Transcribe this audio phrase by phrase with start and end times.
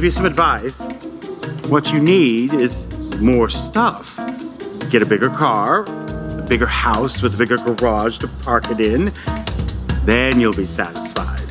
[0.00, 0.80] give you some advice?
[1.68, 2.86] What you need is
[3.20, 4.16] more stuff.
[4.88, 9.12] Get a bigger car, a bigger house with a bigger garage to park it in.
[10.06, 11.46] Then you'll be satisfied.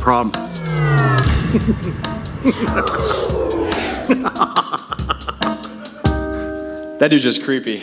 [0.00, 0.64] Promise.
[6.98, 7.82] That dude's just creepy.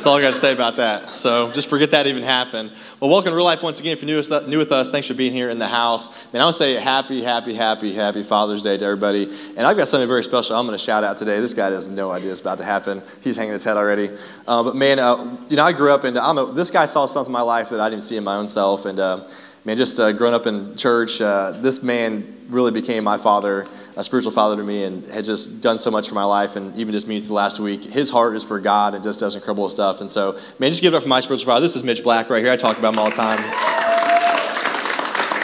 [0.00, 1.18] That's all I got to say about that.
[1.18, 2.72] So just forget that even happened.
[3.00, 3.92] Well, welcome to Real Life once again.
[3.92, 6.26] If you're new with, us, new with us, thanks for being here in the house.
[6.32, 9.24] And I want to say happy, happy, happy, happy Father's Day to everybody.
[9.58, 11.38] And I've got something very special I'm going to shout out today.
[11.40, 13.02] This guy has no idea it's about to happen.
[13.20, 14.08] He's hanging his head already.
[14.48, 17.30] Uh, but man, uh, you know, I grew up and I this guy saw something
[17.30, 18.86] in my life that I didn't see in my own self.
[18.86, 19.28] And uh,
[19.66, 23.66] man, just uh, growing up in church, uh, this man really became my father
[24.00, 26.74] a spiritual father to me and has just done so much for my life and
[26.74, 27.84] even just me the last week.
[27.84, 30.00] His heart is for God and just does incredible stuff.
[30.00, 31.60] And so, man, just give it up for my spiritual father.
[31.60, 32.50] This is Mitch Black right here.
[32.50, 33.38] I talk about him all the time.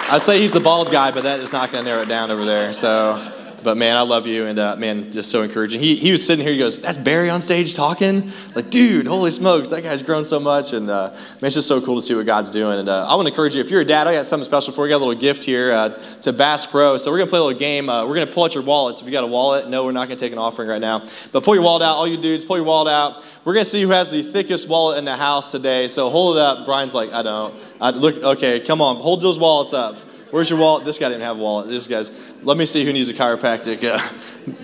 [0.08, 2.30] I'd say he's the bald guy, but that is not going to narrow it down
[2.30, 2.72] over there.
[2.72, 3.35] So,
[3.66, 5.80] but man, I love you, and uh, man, just so encouraging.
[5.80, 8.30] He, he was sitting here, he goes, That's Barry on stage talking?
[8.54, 10.72] Like, dude, holy smokes, that guy's grown so much.
[10.72, 12.78] And uh, man, it's just so cool to see what God's doing.
[12.78, 14.72] And uh, I want to encourage you, if you're a dad, I got something special
[14.72, 14.92] for you.
[14.92, 15.88] I got a little gift here uh,
[16.22, 16.96] to Bass Pro.
[16.96, 17.88] So we're to play a little game.
[17.88, 19.00] Uh, we're to pull out your wallets.
[19.00, 21.00] If you got a wallet, no, we're not to take an offering right now.
[21.32, 23.26] But pull your wallet out, all you dudes, pull your wallet out.
[23.44, 25.88] We're to see who has the thickest wallet in the house today.
[25.88, 26.66] So hold it up.
[26.66, 27.52] Brian's like, I don't.
[27.80, 29.98] I, look, okay, come on, hold those wallets up.
[30.30, 30.84] Where's your wallet?
[30.84, 31.68] This guy didn't have a wallet.
[31.68, 32.10] This guy's,
[32.42, 33.98] let me see who needs a chiropractic uh,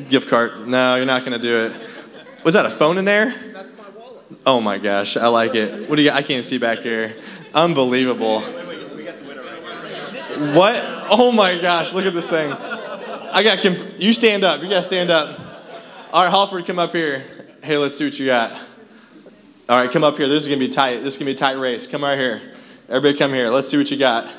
[0.08, 0.66] gift card.
[0.66, 2.44] No, you're not going to do it.
[2.44, 3.26] Was that a phone in there?
[3.52, 4.24] That's my wallet.
[4.44, 5.88] Oh my gosh, I like it.
[5.88, 6.18] What do you got?
[6.18, 7.14] I can't see back here.
[7.54, 8.40] Unbelievable.
[10.54, 10.74] What?
[11.08, 12.52] Oh my gosh, look at this thing.
[12.52, 14.62] I got, comp- you stand up.
[14.62, 15.38] You got to stand up.
[16.12, 17.22] All right, Halford, come up here.
[17.62, 18.52] Hey, let's see what you got.
[19.68, 20.26] All right, come up here.
[20.26, 20.96] This is going to be tight.
[20.96, 21.86] This is going to be a tight race.
[21.86, 22.42] Come right here.
[22.88, 23.48] Everybody come here.
[23.48, 24.30] Let's see what you got.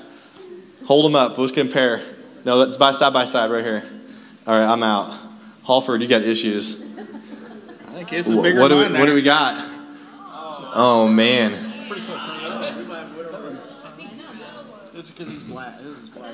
[0.85, 1.37] Hold them up.
[1.37, 2.01] Let's compare.
[2.45, 3.83] No, that's by side by side right here.
[4.45, 5.13] All right, I'm out.
[5.65, 6.97] Halford, you got issues.
[6.97, 7.03] I
[7.93, 9.69] think his is bigger What do, we, mine what do we got?
[10.75, 11.51] Oh, man.
[14.91, 15.79] This is because he's black.
[15.81, 16.33] This is black.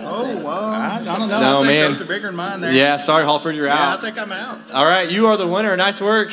[0.00, 0.70] oh, wow.
[0.70, 1.40] I, I don't know.
[1.40, 1.90] No, I think man.
[1.90, 2.72] Those are bigger than mine there.
[2.72, 3.78] Yeah, sorry, Halford, you're out.
[3.78, 4.72] Yeah, I think I'm out.
[4.72, 5.76] All right, you are the winner.
[5.76, 6.30] Nice work.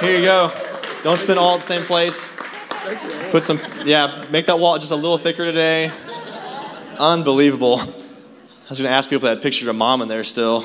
[0.00, 0.52] Here you go.
[1.02, 2.36] Don't spend all at the same place.
[3.30, 5.90] Put some, yeah, make that wall just a little thicker today.
[7.00, 7.80] Unbelievable.
[7.80, 7.84] I
[8.68, 10.62] was going to ask people if they had pictures of mom in there still.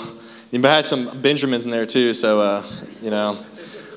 [0.51, 2.63] You had some Benjamins in there too, so, uh,
[3.01, 3.41] you know,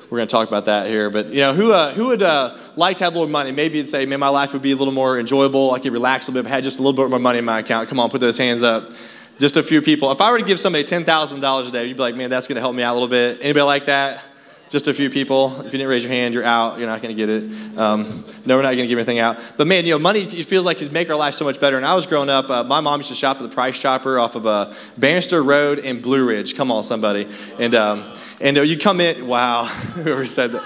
[0.09, 1.09] we're going to talk about that here.
[1.09, 3.51] But, you know, who, uh, who would uh, like to have a little money?
[3.51, 5.71] Maybe you'd say, man, my life would be a little more enjoyable.
[5.71, 7.59] I could relax a little bit had just a little bit more money in my
[7.59, 7.89] account.
[7.89, 8.89] Come on, put those hands up.
[9.37, 10.09] Just a few people.
[10.09, 12.55] If I were to give somebody $10,000 a day, you'd be like, man, that's going
[12.55, 13.39] to help me out a little bit.
[13.41, 14.25] Anybody like that?
[14.69, 15.59] Just a few people.
[15.59, 16.77] If you didn't raise your hand, you're out.
[16.77, 17.75] You're not going to get it.
[17.75, 19.53] Um, no, we're not going to give anything out.
[19.57, 21.75] But man, you know, money it feels like it make our life so much better.
[21.75, 24.19] And I was growing up, uh, my mom used to shop at the Price Chopper
[24.19, 26.55] off of uh, Bannister Road in Blue Ridge.
[26.55, 27.27] Come on, somebody.
[27.57, 29.25] And um, and uh, you come in.
[29.25, 30.61] Wow, whoever said that.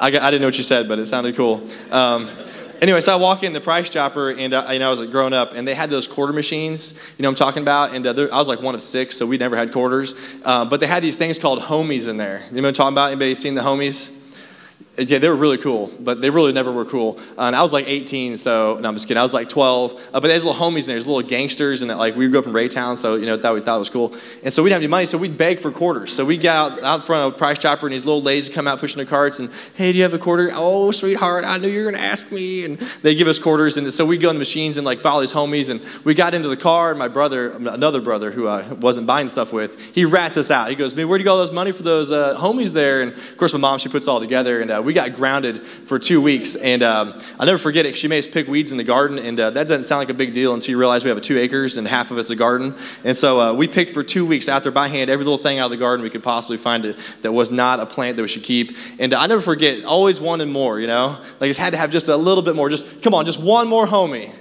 [0.00, 1.68] I, got, I didn't know what you said, but it sounded cool.
[1.90, 2.28] Um,
[2.82, 5.10] anyway, so I walk in the Price Chopper, and uh, you know, I was like,
[5.10, 7.14] growing up, and they had those quarter machines.
[7.16, 9.38] You know, I'm talking about, and uh, I was like one of six, so we
[9.38, 10.40] never had quarters.
[10.44, 12.42] Uh, but they had these things called homies in there.
[12.50, 13.06] You know what I'm talking about?
[13.12, 14.18] Anybody seen the homies?
[14.98, 17.18] Yeah, they were really cool, but they really never were cool.
[17.38, 19.18] Uh, and I was like 18, so no, I'm just kidding.
[19.18, 19.92] I was like 12.
[19.92, 22.46] Uh, but there's little homies and there, there's little gangsters, and like we grew up
[22.46, 24.14] in Raytown, so you know thought we thought it was cool.
[24.44, 26.12] And so we didn't have any money, so we'd beg for quarters.
[26.12, 28.68] So we got out out front of a Price Chopper, and these little ladies come
[28.68, 30.50] out pushing the carts, and hey, do you have a quarter?
[30.52, 32.66] Oh, sweetheart, I knew you were gonna ask me.
[32.66, 35.08] And they give us quarters, and so we go in the machines and like buy
[35.08, 38.46] all these homies, and we got into the car, and my brother, another brother who
[38.46, 40.68] I wasn't buying stuff with, he rats us out.
[40.68, 43.00] He goes, man, where'd you get all those money for those uh, homies there?
[43.00, 45.98] And of course, my mom she puts all together, and uh, we got grounded for
[45.98, 46.56] two weeks.
[46.56, 47.96] And um, I'll never forget it.
[47.96, 50.14] She made us pick weeds in the garden, and uh, that doesn't sound like a
[50.14, 52.36] big deal until you realize we have a two acres and half of it's a
[52.36, 52.74] garden.
[53.04, 55.58] And so uh, we picked for two weeks out there by hand every little thing
[55.58, 58.22] out of the garden we could possibly find it that was not a plant that
[58.22, 58.76] we should keep.
[58.98, 61.18] And I never forget, always wanted more, you know?
[61.40, 62.68] Like it's had to have just a little bit more.
[62.68, 64.34] Just, come on, just one more homie.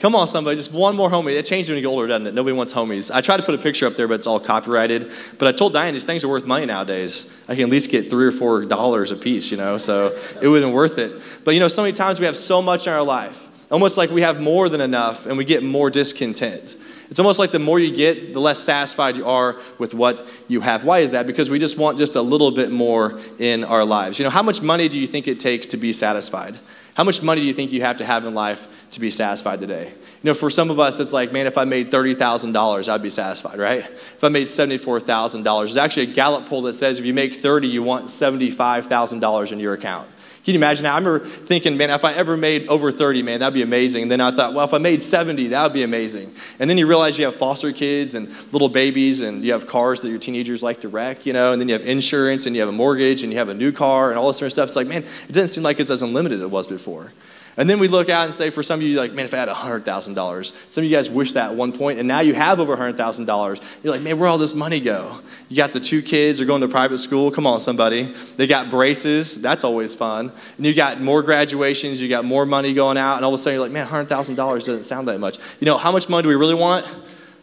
[0.00, 1.36] Come on, somebody, just one more homie.
[1.36, 2.34] It changes when you get older, doesn't it?
[2.34, 3.12] Nobody wants homies.
[3.12, 5.10] I tried to put a picture up there, but it's all copyrighted.
[5.38, 7.42] But I told Diane these things are worth money nowadays.
[7.48, 10.46] I can at least get three or four dollars a piece, you know, so it
[10.46, 11.20] wasn't worth it.
[11.44, 14.10] But you know, so many times we have so much in our life, almost like
[14.10, 16.76] we have more than enough and we get more discontent.
[17.10, 20.60] It's almost like the more you get, the less satisfied you are with what you
[20.60, 20.84] have.
[20.84, 21.26] Why is that?
[21.26, 24.18] Because we just want just a little bit more in our lives.
[24.20, 26.54] You know, how much money do you think it takes to be satisfied?
[26.94, 29.60] How much money do you think you have to have in life to be satisfied
[29.60, 29.88] today?
[29.88, 33.10] You know, for some of us, it's like, man, if I made $30,000, I'd be
[33.10, 33.80] satisfied, right?
[33.80, 37.68] If I made $74,000, there's actually a Gallup poll that says if you make 30,
[37.68, 40.08] you want $75,000 in your account.
[40.44, 40.94] Can you imagine that?
[40.94, 44.04] I remember thinking, man, if I ever made over 30, man, that'd be amazing.
[44.04, 46.32] And then I thought, well, if I made 70, that would be amazing.
[46.58, 50.00] And then you realize you have foster kids and little babies, and you have cars
[50.00, 52.62] that your teenagers like to wreck, you know, and then you have insurance, and you
[52.62, 54.68] have a mortgage, and you have a new car, and all this sort of stuff.
[54.68, 57.12] It's like, man, it doesn't seem like it's as unlimited as it was before.
[57.58, 59.38] And then we look out and say, for some of you, like, man, if I
[59.38, 62.60] had $100,000, some of you guys wish that at one point, and now you have
[62.60, 63.82] over $100,000.
[63.82, 65.18] You're like, man, where all this money go?
[65.48, 67.32] You got the two kids, they're going to private school.
[67.32, 68.04] Come on, somebody.
[68.04, 69.42] They got braces.
[69.42, 70.32] That's always fun.
[70.56, 73.38] And you got more graduations, you got more money going out, and all of a
[73.38, 75.38] sudden you're like, man, $100,000 doesn't sound that much.
[75.58, 76.88] You know, how much money do we really want?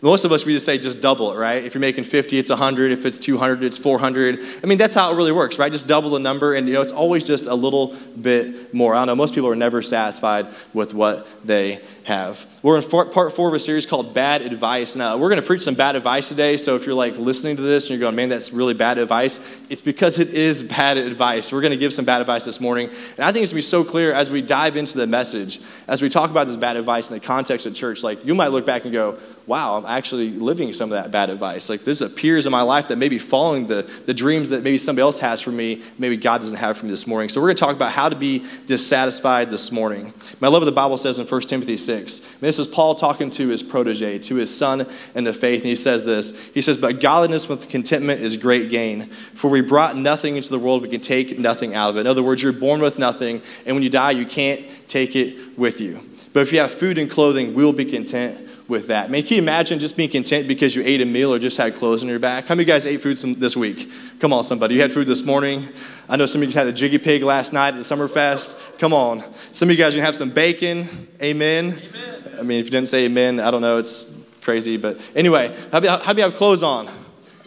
[0.05, 1.63] Most of us, we just say just double it, right?
[1.63, 2.91] If you're making 50, it's 100.
[2.91, 4.37] If it's 200, it's 400.
[4.63, 5.71] I mean, that's how it really works, right?
[5.71, 8.93] Just double the number, and you know, it's always just a little bit more.
[8.93, 12.45] I don't know, most people are never satisfied with what they have.
[12.61, 14.95] We're in part four of a series called Bad Advice.
[14.95, 17.63] Now, we're going to preach some bad advice today, so if you're like listening to
[17.63, 21.51] this and you're going, man, that's really bad advice, it's because it is bad advice.
[21.51, 23.67] We're going to give some bad advice this morning, and I think it's going to
[23.67, 26.77] be so clear as we dive into the message, as we talk about this bad
[26.77, 29.85] advice in the context of church, like you might look back and go, wow, I'm
[29.85, 31.69] actually living some of that bad advice.
[31.69, 35.03] Like this appears in my life that maybe following the, the dreams that maybe somebody
[35.03, 37.29] else has for me, maybe God doesn't have for me this morning.
[37.29, 40.13] So we're going to talk about how to be dissatisfied this morning.
[40.39, 43.47] My love of the Bible says in 1 Timothy 6, this is Paul talking to
[43.47, 46.47] his protege, to his son in the faith, and he says this.
[46.53, 50.59] He says, But godliness with contentment is great gain, for we brought nothing into the
[50.59, 52.01] world, we can take nothing out of it.
[52.01, 55.57] In other words, you're born with nothing, and when you die, you can't take it
[55.57, 55.99] with you.
[56.33, 59.11] But if you have food and clothing, we'll be content with that.
[59.11, 61.75] Man, can you imagine just being content because you ate a meal or just had
[61.75, 62.47] clothes on your back?
[62.47, 63.91] How many of you guys ate food some, this week?
[64.19, 64.75] Come on, somebody.
[64.75, 65.63] You had food this morning.
[66.09, 68.79] I know some of you had a jiggy pig last night at the Summerfest.
[68.79, 69.23] Come on.
[69.51, 70.87] Some of you guys are going to have some bacon.
[71.21, 71.73] Amen.
[71.77, 72.39] amen.
[72.39, 73.77] I mean, if you didn't say amen, I don't know.
[73.77, 74.77] It's crazy.
[74.77, 76.89] But anyway, how do you have clothes on?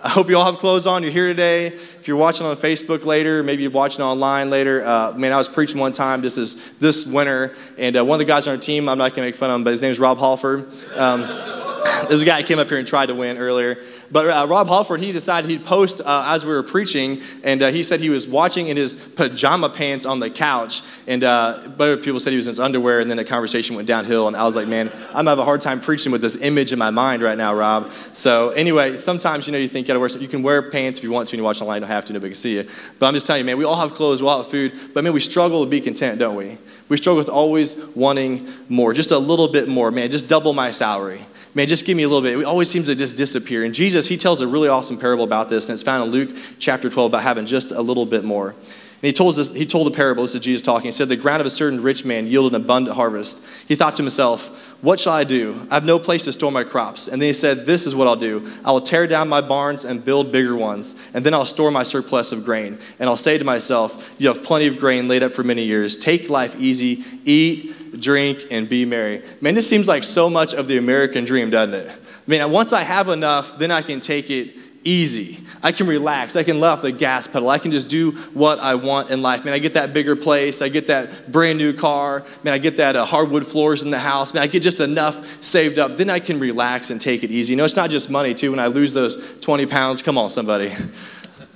[0.00, 1.02] I hope you all have clothes on.
[1.02, 1.66] You're here today.
[1.66, 4.86] If you're watching on Facebook later, maybe you're watching online later.
[4.86, 6.20] Uh, man, I was preaching one time.
[6.20, 8.88] This is this winter, and uh, one of the guys on our team.
[8.88, 10.68] I'm not to make fun of him, but his name is Rob Halford.
[10.94, 11.57] Um,
[12.10, 13.78] a guy came up here and tried to win earlier.
[14.10, 17.68] But uh, Rob Halford, he decided he'd post uh, as we were preaching, and uh,
[17.70, 20.82] he said he was watching in his pajama pants on the couch.
[21.06, 23.88] And uh, other people said he was in his underwear, and then the conversation went
[23.88, 24.28] downhill.
[24.28, 26.78] And I was like, man, I'm having a hard time preaching with this image in
[26.78, 27.90] my mind right now, Rob.
[28.14, 30.08] So anyway, sometimes you know you think you gotta wear.
[30.08, 31.76] You can wear pants if you want to, and you watch online.
[31.76, 32.68] You don't have to, nobody can see you.
[32.98, 35.04] But I'm just telling you, man, we all have clothes, we all have food, but
[35.04, 36.58] man, we struggle to be content, don't we?
[36.88, 39.90] We struggle with always wanting more, just a little bit more.
[39.90, 41.20] Man, just double my salary
[41.58, 42.38] man, just give me a little bit.
[42.38, 43.64] It always seems to just disappear.
[43.64, 46.36] And Jesus, he tells a really awesome parable about this, and it's found in Luke
[46.60, 48.54] chapter 12 about having just a little bit more.
[49.00, 50.86] And he told, us, he told the parable, this is Jesus talking.
[50.86, 53.46] He said, The ground of a certain rich man yielded an abundant harvest.
[53.68, 55.54] He thought to himself, What shall I do?
[55.70, 57.06] I have no place to store my crops.
[57.06, 58.50] And then he said, This is what I'll do.
[58.64, 61.84] I will tear down my barns and build bigger ones, and then I'll store my
[61.84, 62.76] surplus of grain.
[62.98, 65.96] And I'll say to myself, You have plenty of grain laid up for many years.
[65.96, 69.22] Take life easy, eat, drink, and be merry.
[69.40, 71.88] Man, this seems like so much of the American dream, doesn't it?
[71.88, 75.42] I mean, once I have enough, then I can take it easy.
[75.62, 76.36] I can relax.
[76.36, 77.48] I can let off the gas pedal.
[77.48, 79.44] I can just do what I want in life.
[79.44, 80.62] Man, I get that bigger place.
[80.62, 82.24] I get that brand new car.
[82.44, 84.34] Man, I get that uh, hardwood floors in the house.
[84.34, 85.96] Man, I get just enough saved up.
[85.96, 87.52] Then I can relax and take it easy.
[87.52, 88.50] You know, it's not just money, too.
[88.52, 90.72] When I lose those 20 pounds, come on, somebody.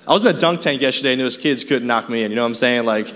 [0.06, 2.30] I was in a dunk tank yesterday and those kids couldn't knock me in.
[2.32, 2.84] You know what I'm saying?
[2.84, 3.06] Like,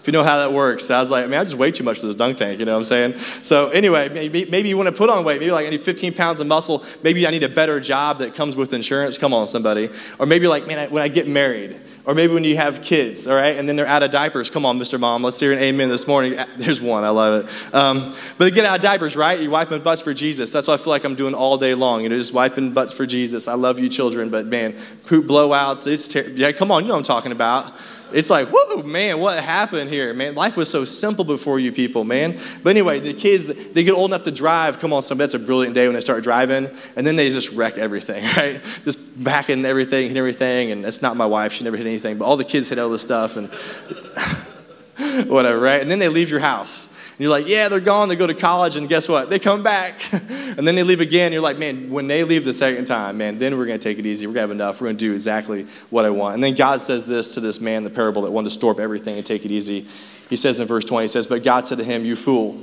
[0.00, 0.90] if you know how that works.
[0.90, 2.64] I was like, I mean, I just weigh too much for this dunk tank, you
[2.64, 3.18] know what I'm saying?
[3.42, 5.40] So anyway, maybe, maybe you want to put on weight.
[5.40, 6.84] Maybe like I need 15 pounds of muscle.
[7.02, 9.18] Maybe I need a better job that comes with insurance.
[9.18, 9.90] Come on, somebody.
[10.18, 13.26] Or maybe like, man, I, when I get married, or maybe when you have kids,
[13.26, 14.50] all right, and then they're out of diapers.
[14.50, 14.98] Come on, Mr.
[14.98, 16.34] Mom, let's hear an amen this morning.
[16.56, 17.74] There's one, I love it.
[17.74, 19.40] Um, but they get out of diapers, right?
[19.40, 20.50] You're wiping butts for Jesus.
[20.50, 22.02] That's what I feel like I'm doing all day long.
[22.02, 23.48] You know, just wiping butts for Jesus.
[23.48, 24.74] I love you, children, but man,
[25.06, 25.86] poop blowouts.
[25.86, 26.52] It's ter- yeah.
[26.52, 27.72] Come on, you know what I'm talking about.
[28.12, 30.12] It's like, whoa, man, what happened here?
[30.12, 32.38] Man, life was so simple before you people, man.
[32.62, 34.78] But anyway, the kids, they get old enough to drive.
[34.78, 36.68] Come on, some that's a brilliant day when they start driving.
[36.96, 38.60] And then they just wreck everything, right?
[38.84, 40.72] Just backing everything, hitting everything.
[40.72, 41.52] And that's not my wife.
[41.52, 42.18] She never hit anything.
[42.18, 43.48] But all the kids hit all this stuff and
[45.30, 45.82] whatever, right?
[45.82, 46.88] And then they leave your house.
[47.20, 48.08] And you're like, yeah, they're gone.
[48.08, 49.28] They go to college, and guess what?
[49.28, 50.00] They come back.
[50.12, 51.32] and then they leave again.
[51.32, 53.98] You're like, man, when they leave the second time, man, then we're going to take
[53.98, 54.26] it easy.
[54.26, 54.80] We're going to have enough.
[54.80, 56.36] We're going to do exactly what I want.
[56.36, 58.80] And then God says this to this man, the parable that wanted to store up
[58.80, 59.86] everything and take it easy.
[60.30, 62.58] He says in verse 20, he says, But God said to him, You fool,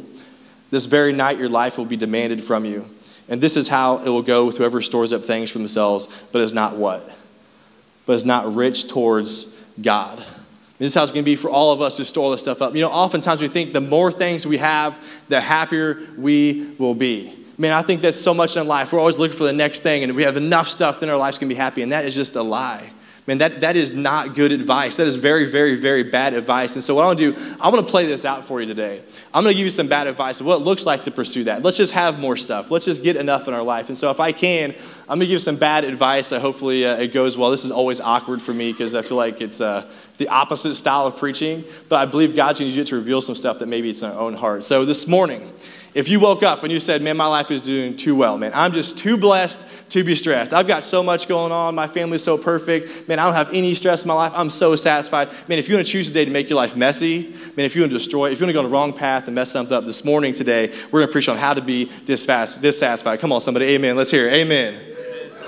[0.72, 2.86] this very night your life will be demanded from you.
[3.30, 6.42] And this is how it will go with whoever stores up things for themselves, but
[6.42, 7.04] is not what?
[8.08, 10.18] But is not rich towards God.
[10.80, 12.62] This is how it's going to be for all of us who store this stuff
[12.62, 12.74] up.
[12.74, 17.34] You know, oftentimes we think the more things we have, the happier we will be.
[17.58, 18.94] Man, I think that's so much in life.
[18.94, 21.18] We're always looking for the next thing, and if we have enough stuff, then our
[21.18, 21.82] life's going to be happy.
[21.82, 22.92] And that is just a lie.
[23.28, 24.96] Man, that, that is not good advice.
[24.98, 26.76] That is very, very, very bad advice.
[26.76, 28.68] And so, what I want to do, I want to play this out for you
[28.68, 29.02] today.
[29.34, 31.44] I'm going to give you some bad advice of what it looks like to pursue
[31.44, 31.62] that.
[31.62, 32.72] Let's just have more stuff.
[32.72, 33.90] Let's just get enough in our life.
[33.90, 34.74] And so, if I can,
[35.10, 36.34] I'm to give some bad advice.
[36.34, 37.50] Uh, hopefully, uh, it goes well.
[37.50, 41.08] This is always awkward for me because I feel like it's uh, the opposite style
[41.08, 41.64] of preaching.
[41.88, 44.12] But I believe God's to use it to reveal some stuff that maybe it's in
[44.12, 44.66] our own heart.
[44.66, 45.50] So, this morning,
[45.94, 48.52] if you woke up and you said, Man, my life is doing too well, man,
[48.54, 50.54] I'm just too blessed to be stressed.
[50.54, 51.74] I've got so much going on.
[51.74, 53.08] My family's so perfect.
[53.08, 54.34] Man, I don't have any stress in my life.
[54.36, 55.30] I'm so satisfied.
[55.48, 57.82] Man, if you want to choose today to make your life messy, man, if you
[57.82, 59.76] want to destroy, if you want to go on the wrong path and mess something
[59.76, 63.20] up this morning, today, we're to preach on how to be dissatisfied.
[63.22, 63.96] Come on, somebody, amen.
[63.96, 64.34] Let's hear it.
[64.34, 64.97] Amen.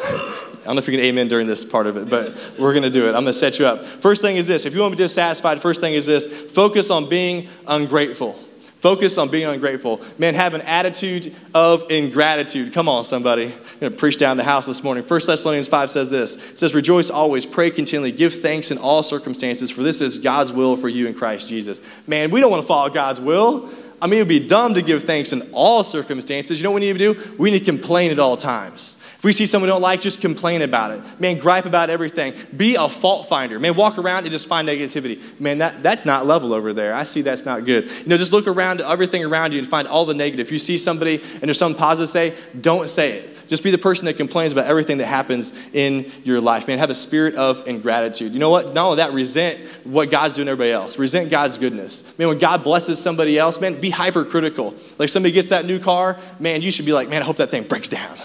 [0.03, 2.83] I don't know if you can amen during this part of it, but we're going
[2.83, 3.09] to do it.
[3.09, 3.83] I'm going to set you up.
[3.83, 6.91] First thing is this if you want to be dissatisfied, first thing is this focus
[6.91, 8.33] on being ungrateful.
[8.79, 9.99] Focus on being ungrateful.
[10.17, 12.71] Man, have an attitude of ingratitude.
[12.71, 13.47] Come on, somebody.
[13.47, 15.03] I'm going to preach down the house this morning.
[15.03, 16.51] 1 Thessalonians 5 says this.
[16.51, 20.53] It says, Rejoice always, pray continually, give thanks in all circumstances, for this is God's
[20.53, 21.81] will for you in Christ Jesus.
[22.07, 23.69] Man, we don't want to follow God's will.
[24.01, 26.59] I mean, it would be dumb to give thanks in all circumstances.
[26.59, 27.35] You know what we need to do?
[27.37, 28.95] We need to complain at all times.
[29.19, 31.01] If we see someone we don't like, just complain about it.
[31.19, 32.33] Man, gripe about everything.
[32.55, 33.59] Be a fault finder.
[33.59, 35.19] Man, walk around and just find negativity.
[35.41, 36.95] Man, that, that's not level over there.
[36.95, 37.83] I see that's not good.
[37.83, 40.47] You know, just look around everything around you and find all the negative.
[40.47, 43.47] If you see somebody and there's something positive say, don't say it.
[43.49, 46.69] Just be the person that complains about everything that happens in your life.
[46.69, 48.31] Man, have a spirit of ingratitude.
[48.31, 48.73] You know what?
[48.73, 50.97] Not only that, resent what God's doing to everybody else.
[50.97, 52.17] Resent God's goodness.
[52.17, 54.75] Man, when God blesses somebody else, man, be hypercritical.
[54.97, 57.49] Like somebody gets that new car, man, you should be like, man, I hope that
[57.49, 58.17] thing breaks down.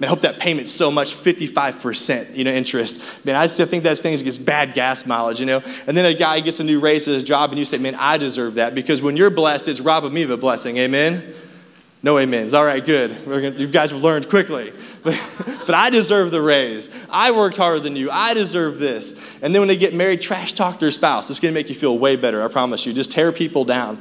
[0.00, 3.24] Man, I hope that payment's so much, 55%, you know, interest.
[3.26, 5.60] Man, I still think that thing gets bad gas mileage, you know.
[5.86, 7.94] And then a guy gets a new raise at his job and you say, man,
[7.98, 10.78] I deserve that because when you're blessed, it's robbing me of a blessing.
[10.78, 11.22] Amen?
[12.02, 12.54] No amens.
[12.54, 13.14] All right, good.
[13.26, 14.72] Gonna, you guys have learned quickly.
[15.02, 15.16] But,
[15.64, 16.90] but I deserve the raise.
[17.08, 18.10] I worked harder than you.
[18.10, 19.14] I deserve this.
[19.40, 21.30] And then when they get married, trash talk their spouse.
[21.30, 22.92] It's going to make you feel way better, I promise you.
[22.92, 23.96] Just tear people down.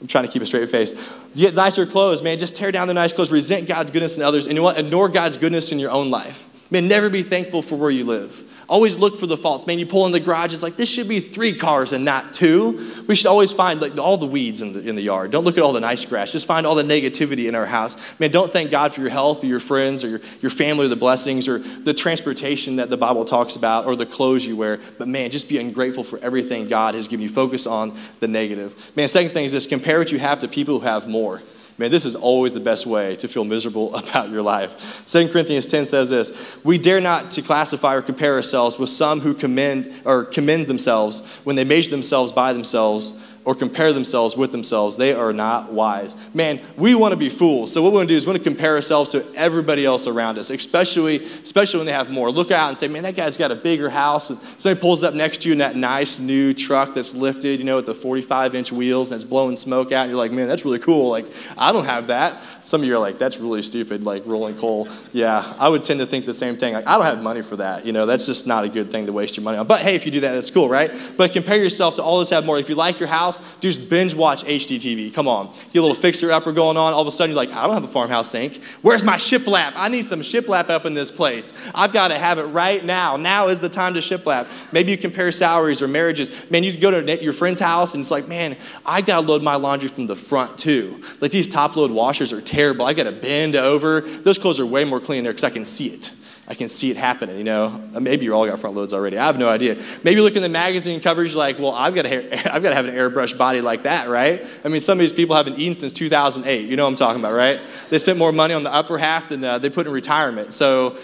[0.00, 0.94] I'm trying to keep a straight face.
[1.34, 2.38] Get nicer clothes, man.
[2.38, 3.30] Just tear down the nice clothes.
[3.30, 4.46] Resent God's goodness in others.
[4.46, 4.78] And you know what?
[4.78, 6.46] Ignore God's goodness in your own life.
[6.70, 8.49] Man, never be thankful for where you live.
[8.70, 9.66] Always look for the faults.
[9.66, 12.32] Man, you pull in the garage, it's like, this should be three cars and not
[12.32, 12.88] two.
[13.08, 15.32] We should always find like all the weeds in the, in the yard.
[15.32, 16.30] Don't look at all the nice grass.
[16.30, 18.18] Just find all the negativity in our house.
[18.20, 20.88] Man, don't thank God for your health or your friends or your, your family or
[20.88, 24.78] the blessings or the transportation that the Bible talks about or the clothes you wear.
[24.98, 27.28] But man, just be ungrateful for everything God has given you.
[27.28, 28.92] Focus on the negative.
[28.94, 31.42] Man, second thing is this compare what you have to people who have more.
[31.80, 35.06] Man, this is always the best way to feel miserable about your life.
[35.06, 39.20] 2 Corinthians 10 says this We dare not to classify or compare ourselves with some
[39.20, 44.52] who commend or commend themselves when they measure themselves by themselves or compare themselves with
[44.52, 44.96] themselves.
[44.96, 46.14] They are not wise.
[46.34, 47.72] Man, we want to be fools.
[47.72, 50.06] So what we want to do is we want to compare ourselves to everybody else
[50.06, 52.30] around us, especially, especially when they have more.
[52.30, 54.30] Look out and say, man, that guy's got a bigger house.
[54.30, 57.64] And somebody pulls up next to you in that nice new truck that's lifted, you
[57.64, 60.02] know, with the 45 inch wheels and it's blowing smoke out.
[60.02, 61.10] And you're like, man, that's really cool.
[61.10, 62.38] Like, I don't have that.
[62.62, 64.88] Some of you are like, that's really stupid, like rolling coal.
[65.12, 66.74] Yeah, I would tend to think the same thing.
[66.74, 67.86] Like, I don't have money for that.
[67.86, 69.66] You know, that's just not a good thing to waste your money on.
[69.66, 70.90] But hey, if you do that, that's cool, right?
[71.16, 72.58] But compare yourself to all this have more.
[72.58, 73.29] If you like your house,
[73.60, 75.14] just binge watch HGTV.
[75.14, 75.46] Come on.
[75.72, 76.92] Get a little fixer upper going on.
[76.92, 78.62] All of a sudden, you're like, I don't have a farmhouse sink.
[78.82, 79.72] Where's my shiplap?
[79.76, 81.52] I need some shiplap up in this place.
[81.74, 83.16] I've got to have it right now.
[83.16, 84.72] Now is the time to shiplap.
[84.72, 86.50] Maybe you compare salaries or marriages.
[86.50, 89.42] Man, you go to your friend's house and it's like, man, I got to load
[89.42, 91.02] my laundry from the front too.
[91.20, 92.86] Like these top load washers are terrible.
[92.86, 94.00] I got to bend over.
[94.00, 96.12] Those clothes are way more clean there because I can see it.
[96.50, 97.80] I can see it happening, you know.
[98.00, 99.16] Maybe you all got front loads already.
[99.16, 99.80] I have no idea.
[100.02, 102.88] Maybe look in the magazine coverage like, well, I've got, to, I've got to have
[102.88, 104.44] an airbrush body like that, right?
[104.64, 106.68] I mean, some of these people haven't eaten since 2008.
[106.68, 107.60] You know what I'm talking about, right?
[107.88, 110.52] They spent more money on the upper half than uh, they put in retirement.
[110.52, 110.98] So,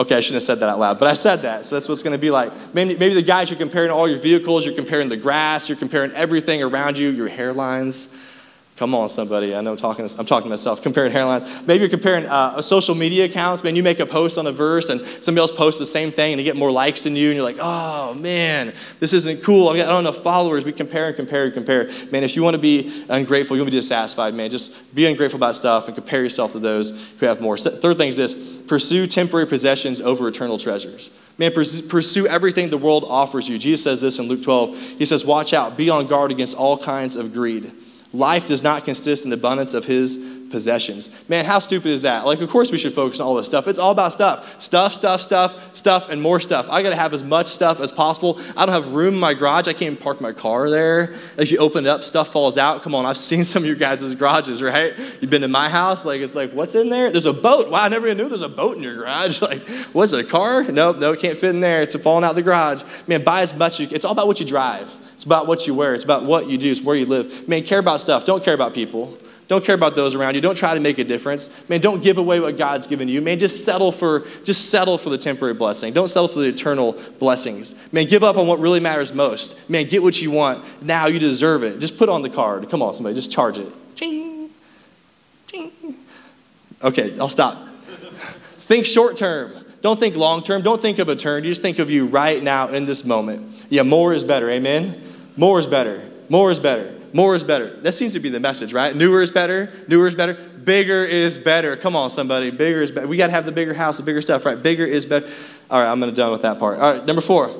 [0.00, 1.64] okay, I shouldn't have said that out loud, but I said that.
[1.64, 2.50] So that's what it's going to be like.
[2.74, 6.10] Maybe, maybe the guys, you're comparing all your vehicles, you're comparing the grass, you're comparing
[6.10, 8.16] everything around you, your hairlines
[8.78, 9.56] Come on, somebody.
[9.56, 10.82] I know I'm talking, to, I'm talking to myself.
[10.82, 11.66] Comparing hairlines.
[11.66, 13.64] Maybe you're comparing uh, social media accounts.
[13.64, 16.32] Man, you make a post on a verse and somebody else posts the same thing
[16.32, 17.26] and they get more likes than you.
[17.30, 19.68] And you're like, oh, man, this isn't cool.
[19.70, 20.64] I don't have followers.
[20.64, 21.86] We compare and compare and compare.
[22.12, 25.06] Man, if you want to be ungrateful, you want to be dissatisfied, man, just be
[25.06, 27.58] ungrateful about stuff and compare yourself to those who have more.
[27.58, 31.10] Third thing is this pursue temporary possessions over eternal treasures.
[31.36, 33.58] Man, pursue everything the world offers you.
[33.58, 34.78] Jesus says this in Luke 12.
[34.98, 37.72] He says, Watch out, be on guard against all kinds of greed.
[38.12, 41.28] Life does not consist in the abundance of his possessions.
[41.28, 42.24] Man, how stupid is that?
[42.24, 43.68] Like, of course we should focus on all this stuff.
[43.68, 44.60] It's all about stuff.
[44.60, 46.70] Stuff, stuff, stuff, stuff, and more stuff.
[46.70, 48.40] I gotta have as much stuff as possible.
[48.56, 49.68] I don't have room in my garage.
[49.68, 51.14] I can't even park my car there.
[51.36, 52.82] As you open it up, stuff falls out.
[52.82, 54.94] Come on, I've seen some of your guys' garages, right?
[55.20, 57.10] You've been to my house, like it's like, what's in there?
[57.10, 57.70] There's a boat.
[57.70, 59.42] Wow, I never even knew there's a boat in your garage.
[59.48, 60.62] Like, what's it, a car?
[60.64, 61.80] Nope, no, it can't fit in there.
[61.80, 62.82] It's falling out the garage.
[63.06, 63.80] Man, buy as much.
[63.80, 64.94] It's all about what you drive.
[65.18, 65.96] It's about what you wear.
[65.96, 66.70] It's about what you do.
[66.70, 67.48] It's where you live.
[67.48, 68.24] Man, care about stuff.
[68.24, 69.18] Don't care about people.
[69.48, 70.40] Don't care about those around you.
[70.40, 71.68] Don't try to make a difference.
[71.68, 73.20] Man, don't give away what God's given you.
[73.20, 75.92] Man, just settle for just settle for the temporary blessing.
[75.92, 77.92] Don't settle for the eternal blessings.
[77.92, 79.68] Man, give up on what really matters most.
[79.68, 80.62] Man, get what you want.
[80.84, 81.80] Now you deserve it.
[81.80, 82.70] Just put on the card.
[82.70, 83.72] Come on, somebody, just charge it.
[83.96, 84.50] Ching.
[85.48, 85.72] Ching.
[86.80, 87.58] Okay, I'll stop.
[88.60, 89.50] think short term.
[89.80, 90.62] Don't think long term.
[90.62, 91.48] Don't think of eternity.
[91.48, 93.66] Just think of you right now in this moment.
[93.68, 94.48] Yeah, more is better.
[94.48, 95.07] Amen.
[95.38, 96.02] More is better.
[96.28, 96.96] More is better.
[97.14, 97.66] More is better.
[97.66, 98.94] That seems to be the message, right?
[98.94, 99.72] Newer is better.
[99.86, 100.34] Newer is better.
[100.34, 101.76] Bigger is better.
[101.76, 102.50] Come on, somebody.
[102.50, 103.06] Bigger is better.
[103.06, 104.60] We got to have the bigger house, the bigger stuff, right?
[104.60, 105.26] Bigger is better.
[105.70, 106.80] All right, I'm going to done with that part.
[106.80, 107.50] All right, number four.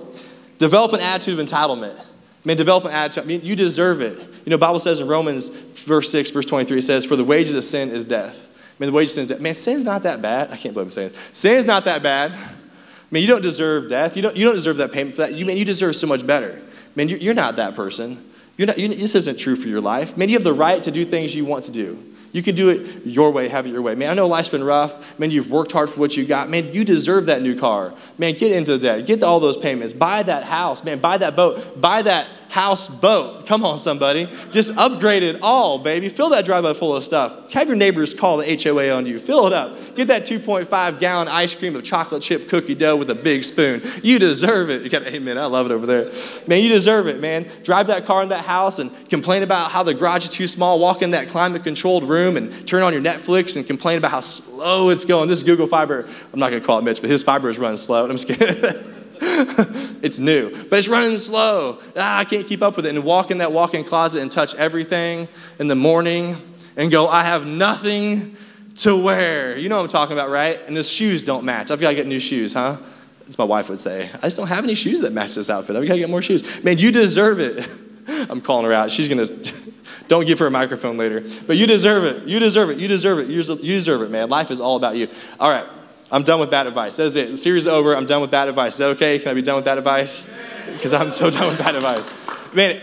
[0.58, 1.98] Develop an attitude of entitlement.
[1.98, 2.04] I
[2.44, 3.24] mean, develop an attitude.
[3.24, 4.18] I mean, you deserve it.
[4.44, 7.54] You know, Bible says in Romans, verse 6, verse 23, it says, For the wages
[7.54, 8.44] of sin is death.
[8.78, 9.40] I mean, the wages of sin is death.
[9.40, 10.50] Man, sin's not that bad.
[10.50, 11.16] I can't believe I'm saying it.
[11.32, 12.32] Sin's not that bad.
[12.32, 14.16] I mean, you don't deserve death.
[14.16, 15.32] You don't, you don't deserve that payment for that.
[15.32, 16.62] You, mean you deserve so much better.
[16.98, 18.18] Man, you're, you're not that person.
[18.56, 20.16] You're not, you, this isn't true for your life.
[20.16, 21.96] Man, you have the right to do things you want to do.
[22.32, 23.94] You can do it your way, have it your way.
[23.94, 25.16] Man, I know life's been rough.
[25.16, 26.50] Man, you've worked hard for what you got.
[26.50, 27.94] Man, you deserve that new car.
[28.18, 29.06] Man, get into debt.
[29.06, 29.92] Get all those payments.
[29.92, 30.82] Buy that house.
[30.82, 31.80] Man, buy that boat.
[31.80, 33.46] Buy that house boat.
[33.46, 34.28] Come on, somebody.
[34.50, 36.08] Just upgrade it all, baby.
[36.08, 37.52] Fill that driveway full of stuff.
[37.52, 39.18] Have your neighbors call the HOA on you.
[39.18, 39.76] Fill it up.
[39.94, 43.82] Get that 2.5 gallon ice cream of chocolate chip cookie dough with a big spoon.
[44.02, 44.82] You deserve it.
[44.82, 45.38] You got, amen.
[45.38, 46.12] I love it over there.
[46.46, 47.46] Man, you deserve it, man.
[47.64, 50.78] Drive that car in that house and complain about how the garage is too small.
[50.78, 54.20] Walk in that climate controlled room and turn on your Netflix and complain about how
[54.20, 55.28] slow it's going.
[55.28, 56.06] This is Google Fiber.
[56.32, 58.04] I'm not going to call it Mitch, but his fiber is running slow.
[58.04, 58.94] I'm just kidding.
[60.02, 61.78] it's new, but it's running slow.
[61.96, 62.94] Ah, I can't keep up with it.
[62.94, 65.28] And walk in that walk in closet and touch everything
[65.58, 66.36] in the morning
[66.76, 68.36] and go, I have nothing
[68.76, 69.58] to wear.
[69.58, 70.58] You know what I'm talking about, right?
[70.66, 71.70] And the shoes don't match.
[71.70, 72.76] I've got to get new shoes, huh?
[73.20, 74.08] That's my wife would say.
[74.14, 75.76] I just don't have any shoes that match this outfit.
[75.76, 76.64] I've got to get more shoes.
[76.64, 77.68] Man, you deserve it.
[78.30, 78.90] I'm calling her out.
[78.90, 79.54] She's going to,
[80.06, 81.22] don't give her a microphone later.
[81.46, 82.26] But you deserve it.
[82.26, 82.78] You deserve it.
[82.78, 83.28] You deserve it.
[83.28, 84.30] You deserve it, man.
[84.30, 85.08] Life is all about you.
[85.38, 85.66] All right.
[86.10, 86.96] I'm done with bad advice.
[86.96, 87.30] That's it.
[87.30, 87.94] The series is over.
[87.94, 88.72] I'm done with bad advice.
[88.74, 89.18] Is that okay?
[89.18, 90.32] Can I be done with bad advice?
[90.68, 92.14] Because I'm so done with bad advice.
[92.54, 92.78] Man,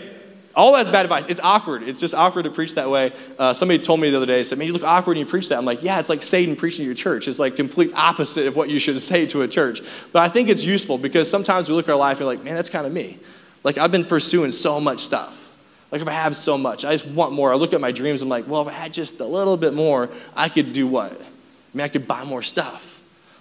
[0.56, 1.26] all that's bad advice.
[1.28, 1.84] It's awkward.
[1.84, 3.12] It's just awkward to preach that way.
[3.38, 5.50] Uh, somebody told me the other day, said, man, you look awkward when you preach
[5.50, 5.58] that.
[5.58, 7.28] I'm like, yeah, it's like Satan preaching to your church.
[7.28, 9.82] It's like complete opposite of what you should say to a church.
[10.12, 12.54] But I think it's useful because sometimes we look at our life and like, man,
[12.54, 13.18] that's kind of me.
[13.62, 15.56] Like I've been pursuing so much stuff.
[15.92, 17.52] Like if I have so much, I just want more.
[17.52, 19.74] I look at my dreams, I'm like, well, if I had just a little bit
[19.74, 21.12] more, I could do what?
[21.12, 22.95] I mean, I could buy more stuff.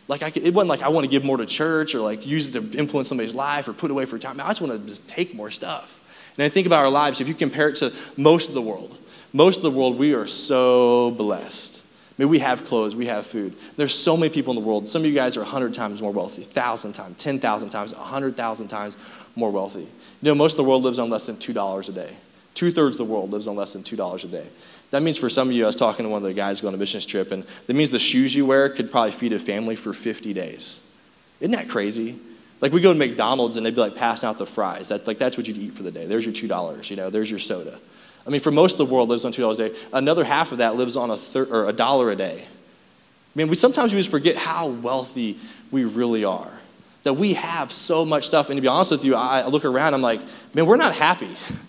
[0.08, 2.26] Like I could, it wasn't like I want to give more to church or like
[2.26, 4.40] use it to influence somebody's life or put away for time.
[4.40, 6.34] I just want to just take more stuff.
[6.38, 8.98] And I think about our lives, if you compare it to most of the world,
[9.34, 11.86] most of the world, we are so blessed.
[12.18, 13.56] I mean, we have clothes, we have food.
[13.76, 14.88] There's so many people in the world.
[14.88, 18.98] Some of you guys are 100 times more wealthy, 1,000 times, 10,000 times, 100,000 times
[19.36, 19.82] more wealthy.
[19.82, 19.88] You
[20.22, 22.16] know, most of the world lives on less than $2 a day.
[22.54, 24.48] Two thirds of the world lives on less than $2 a day.
[24.96, 26.74] That means for some of you, I was talking to one of the guys going
[26.74, 29.40] on a missions trip, and that means the shoes you wear could probably feed a
[29.40, 30.90] family for 50 days.
[31.42, 32.18] Isn't that crazy?
[32.62, 34.88] Like we go to McDonald's and they'd be like passing out the fries.
[34.88, 36.06] That, like that's what you'd eat for the day.
[36.06, 36.90] There's your two dollars.
[36.90, 37.78] You know, there's your soda.
[38.26, 39.78] I mean, for most of the world lives on two dollars a day.
[39.92, 42.42] Another half of that lives on a thir- or a dollar a day.
[42.42, 42.48] I
[43.36, 45.38] mean, we sometimes we just forget how wealthy
[45.72, 46.54] we really are.
[47.04, 48.50] That we have so much stuff.
[48.50, 49.94] And to be honest with you, I look around.
[49.94, 50.22] I'm like,
[50.54, 51.28] man, we're not happy.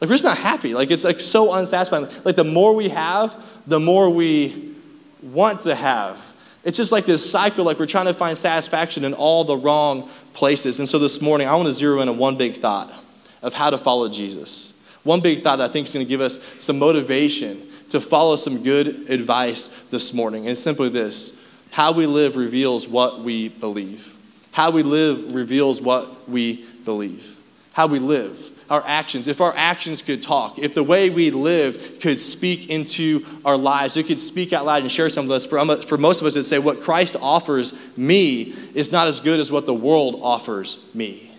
[0.00, 0.74] Like, we're just not happy.
[0.74, 2.08] Like, it's like so unsatisfying.
[2.24, 4.74] Like, the more we have, the more we
[5.22, 6.22] want to have.
[6.64, 10.08] It's just like this cycle, like we're trying to find satisfaction in all the wrong
[10.32, 10.80] places.
[10.80, 12.92] And so this morning, I want to zero in on one big thought
[13.40, 14.72] of how to follow Jesus.
[15.04, 18.64] One big thought I think is going to give us some motivation to follow some
[18.64, 20.42] good advice this morning.
[20.42, 24.16] And it's simply this how we live reveals what we believe.
[24.50, 27.36] How we live reveals what we believe.
[27.74, 32.00] How we live our actions, if our actions could talk, if the way we lived
[32.00, 35.46] could speak into our lives, it could speak out loud and share some of us.
[35.46, 39.40] For, for most of us, it'd say, What Christ offers me is not as good
[39.40, 41.30] as what the world offers me.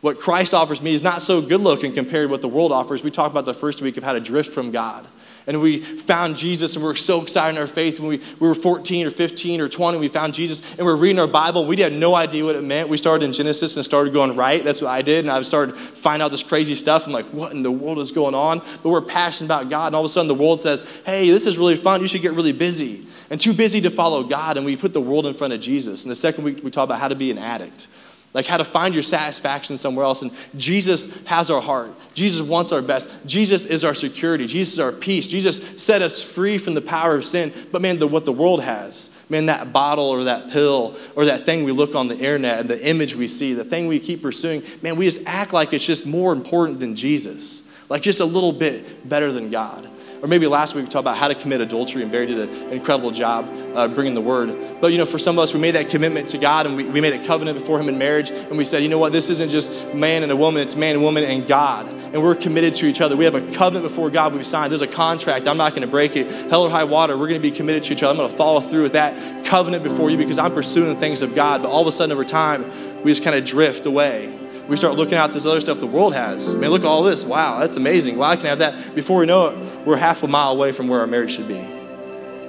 [0.00, 3.04] What Christ offers me is not so good looking compared to what the world offers.
[3.04, 5.06] We talked about the first week of how to drift from God.
[5.46, 8.48] And we found Jesus and we were so excited in our faith when we, we
[8.48, 9.98] were 14 or 15 or 20.
[9.98, 11.66] We found Jesus and we are reading our Bible.
[11.66, 12.88] We had no idea what it meant.
[12.88, 14.62] We started in Genesis and started going right.
[14.62, 15.24] That's what I did.
[15.24, 17.06] And I started finding out this crazy stuff.
[17.06, 18.60] I'm like, what in the world is going on?
[18.82, 19.88] But we're passionate about God.
[19.88, 22.00] And all of a sudden the world says, hey, this is really fun.
[22.00, 23.06] You should get really busy.
[23.30, 24.56] And too busy to follow God.
[24.56, 26.04] And we put the world in front of Jesus.
[26.04, 27.88] And the second week we talk about how to be an addict
[28.32, 30.22] like how to find your satisfaction somewhere else.
[30.22, 31.90] And Jesus has our heart.
[32.14, 33.26] Jesus wants our best.
[33.26, 34.46] Jesus is our security.
[34.46, 35.26] Jesus is our peace.
[35.26, 37.52] Jesus set us free from the power of sin.
[37.72, 41.40] But man, the, what the world has, man, that bottle or that pill or that
[41.42, 44.62] thing we look on the internet, the image we see, the thing we keep pursuing,
[44.80, 48.52] man, we just act like it's just more important than Jesus, like just a little
[48.52, 49.89] bit better than God.
[50.22, 52.72] Or maybe last week we talked about how to commit adultery, and Barry did an
[52.72, 54.54] incredible job uh, bringing the word.
[54.80, 56.86] But you know, for some of us, we made that commitment to God, and we,
[56.86, 59.30] we made a covenant before Him in marriage, and we said, you know what, this
[59.30, 61.86] isn't just man and a woman, it's man and woman and God.
[62.12, 63.16] And we're committed to each other.
[63.16, 64.72] We have a covenant before God we've signed.
[64.72, 65.46] There's a contract.
[65.46, 66.28] I'm not going to break it.
[66.50, 68.10] Hell or high water, we're going to be committed to each other.
[68.10, 71.22] I'm going to follow through with that covenant before you because I'm pursuing the things
[71.22, 71.62] of God.
[71.62, 72.64] But all of a sudden, over time,
[73.04, 74.28] we just kind of drift away
[74.70, 76.54] we start looking at this other stuff the world has.
[76.54, 77.24] I mean, look at all this.
[77.24, 78.16] Wow, that's amazing.
[78.16, 78.94] Wow, I can have that.
[78.94, 81.64] Before we know it, we're half a mile away from where our marriage should be.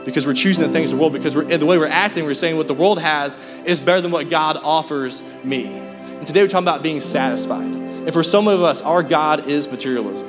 [0.05, 2.57] Because we're choosing the things of the world, because the way we're acting, we're saying
[2.57, 5.67] what the world has is better than what God offers me.
[5.67, 7.65] And today we're talking about being satisfied.
[7.65, 10.27] And for some of us, our God is materialism.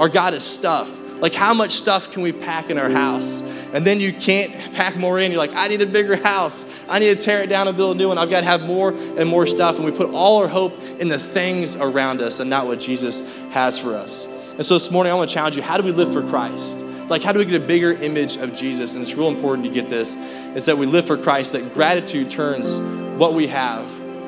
[0.00, 1.00] Our God is stuff.
[1.20, 3.42] Like, how much stuff can we pack in our house?
[3.72, 5.30] And then you can't pack more in.
[5.30, 6.68] You're like, I need a bigger house.
[6.88, 8.18] I need to tear it down and build a new one.
[8.18, 9.76] I've got to have more and more stuff.
[9.76, 13.34] And we put all our hope in the things around us and not what Jesus
[13.50, 14.26] has for us.
[14.56, 16.84] And so this morning, I want to challenge you how do we live for Christ?
[17.08, 18.94] Like, how do we get a bigger image of Jesus?
[18.94, 20.16] And it's real important to get this
[20.54, 22.80] is that we live for Christ, that gratitude turns
[23.18, 23.84] what we have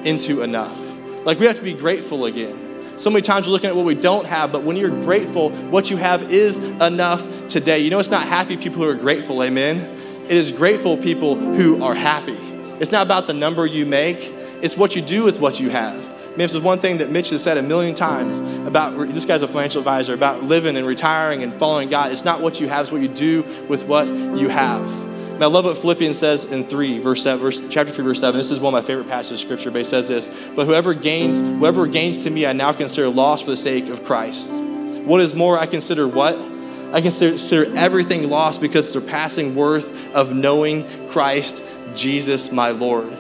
[0.07, 0.81] into enough.
[1.27, 2.99] Like, we have to be grateful again.
[2.99, 5.91] So many times we're looking at what we don't have, but when you're grateful, what
[5.91, 7.81] you have is enough today.
[7.81, 9.77] You know, it's not happy people who are grateful, amen?
[10.25, 12.37] It is grateful people who are happy.
[12.81, 14.19] It's not about the number you make,
[14.63, 16.14] it's what you do with what you have.
[16.37, 19.49] This is one thing that Mitch has said a million times about this guy's a
[19.49, 22.11] financial advisor about living and retiring and following God.
[22.11, 24.83] It's not what you have, it's what you do with what you have.
[25.39, 28.39] Now, I love what Philippians says in 3, verse 7, verse, chapter 3, verse 7.
[28.39, 30.95] This is one of my favorite passages of scripture, but it says this But whoever
[30.95, 34.51] gains, whoever gains to me, I now consider loss for the sake of Christ.
[34.53, 36.39] What is more, I consider what?
[36.93, 43.13] I consider everything lost because surpassing worth of knowing Christ Jesus my Lord.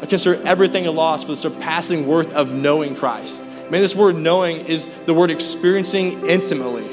[0.00, 3.48] I consider everything a loss for the surpassing worth of knowing Christ.
[3.70, 6.86] Man, this word knowing is the word experiencing intimately.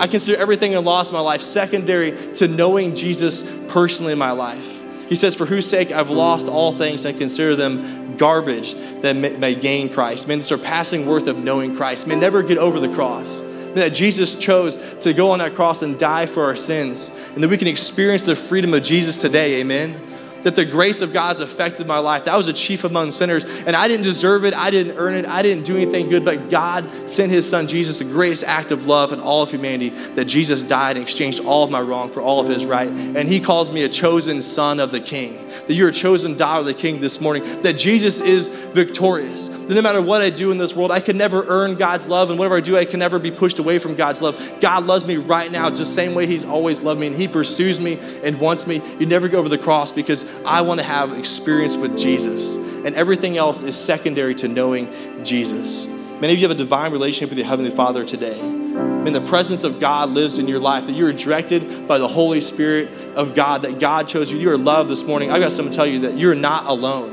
[0.00, 4.30] I consider everything I lost in my life secondary to knowing Jesus personally in my
[4.30, 4.72] life.
[5.08, 9.36] He says, For whose sake I've lost all things and consider them garbage that may,
[9.36, 10.26] may gain Christ.
[10.26, 12.06] Man, the surpassing worth of knowing Christ.
[12.06, 13.42] May never get over the cross.
[13.42, 17.44] Man, that Jesus chose to go on that cross and die for our sins, and
[17.44, 19.60] that we can experience the freedom of Jesus today.
[19.60, 20.05] Amen
[20.46, 22.26] that the grace of God's affected my life.
[22.26, 24.54] That was a chief among sinners, and I didn't deserve it.
[24.54, 25.26] I didn't earn it.
[25.26, 28.86] I didn't do anything good, but God sent his son Jesus, the greatest act of
[28.86, 32.20] love in all of humanity, that Jesus died and exchanged all of my wrong for
[32.20, 32.86] all of his right.
[32.88, 36.60] And he calls me a chosen son of the king, that you're a chosen daughter
[36.60, 39.48] of the king this morning, that Jesus is victorious.
[39.48, 42.30] That no matter what I do in this world, I can never earn God's love,
[42.30, 44.60] and whatever I do, I can never be pushed away from God's love.
[44.60, 47.28] God loves me right now, just the same way he's always loved me, and he
[47.28, 48.80] pursues me and wants me.
[48.98, 52.56] You never go over the cross because I want to have experience with Jesus.
[52.56, 54.92] And everything else is secondary to knowing
[55.24, 55.86] Jesus.
[56.20, 58.38] Many of you have a divine relationship with your Heavenly Father today.
[58.40, 62.08] And the presence of God lives in your life, that you are directed by the
[62.08, 64.38] Holy Spirit of God, that God chose you.
[64.38, 65.30] You are loved this morning.
[65.30, 67.12] I've got something to tell you that you're not alone.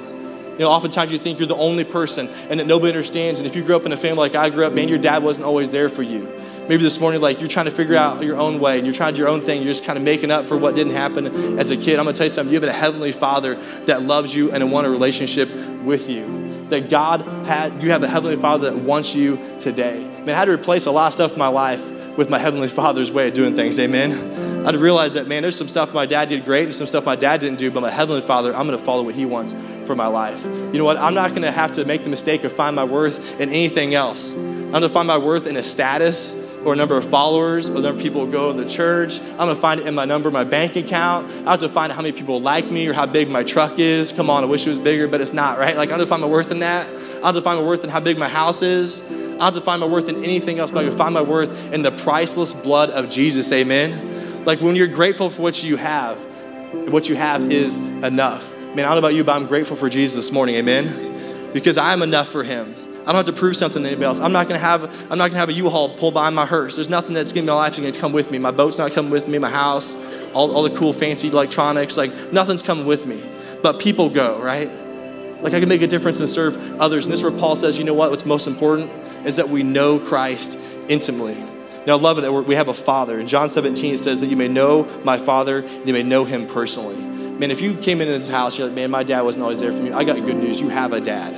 [0.54, 3.40] You know, oftentimes you think you're the only person and that nobody understands.
[3.40, 5.24] And if you grew up in a family like I grew up, man, your dad
[5.24, 6.32] wasn't always there for you.
[6.70, 9.14] Maybe this morning, like you're trying to figure out your own way and you're trying
[9.14, 9.64] to do your own thing.
[9.64, 11.98] You're just kind of making up for what didn't happen as a kid.
[11.98, 12.54] I'm going to tell you something.
[12.54, 15.52] You have a heavenly Father that loves you and wants a relationship
[15.84, 16.68] with you.
[16.70, 20.08] That God had, you have a heavenly Father that wants you today.
[20.20, 22.68] Man, I had to replace a lot of stuff in my life with my heavenly
[22.68, 23.80] Father's way of doing things.
[23.80, 24.33] Amen.
[24.64, 26.88] I had to realize that, man, there's some stuff my dad did great and some
[26.88, 29.26] stuff my dad didn't do, but my heavenly Father, I'm going to follow what he
[29.26, 29.54] wants
[29.86, 30.42] for my life.
[30.46, 30.96] You know what?
[30.96, 33.94] I'm not going to have to make the mistake of find my worth in anything
[33.94, 34.38] else.
[34.38, 37.74] I'm going to find my worth in a status or a number of followers or
[37.74, 39.20] the number of people who go to the church.
[39.32, 41.30] I'm gonna find it in my number, my bank account.
[41.46, 43.80] I have to find out how many people like me or how big my truck
[43.80, 44.12] is.
[44.12, 45.76] Come on, I wish it was bigger, but it's not, right?
[45.76, 46.88] Like I have to find my worth in that.
[47.22, 49.12] I have to find my worth in how big my house is.
[49.40, 51.74] I have to find my worth in anything else, but I can find my worth
[51.74, 53.52] in the priceless blood of Jesus.
[53.52, 54.13] Amen.
[54.46, 56.20] Like when you're grateful for what you have,
[56.92, 58.56] what you have is enough.
[58.76, 60.56] Man, I don't know about you, but I'm grateful for Jesus this morning.
[60.56, 61.52] Amen.
[61.54, 62.76] Because I'm enough for him.
[63.04, 64.20] I don't have to prove something to anybody else.
[64.20, 66.76] I'm not gonna have I'm not gonna have a U-Haul pull behind my hearse.
[66.76, 68.40] There's nothing that's in my life gonna come with me.
[68.40, 70.02] My boat's not coming with me, my house,
[70.34, 73.22] all, all the cool fancy electronics, like nothing's coming with me.
[73.62, 74.70] But people go, right?
[75.42, 77.06] Like I can make a difference and serve others.
[77.06, 78.90] And this is where Paul says, you know what, what's most important
[79.26, 81.38] is that we know Christ intimately.
[81.86, 83.20] Now, love it that we have a father.
[83.20, 86.24] In John 17, it says that you may know my father, and you may know
[86.24, 86.96] him personally.
[86.96, 89.74] Man, if you came into this house, you're like, man, my dad wasn't always there
[89.74, 89.92] for me.
[89.92, 90.62] I got good news.
[90.62, 91.36] You have a dad.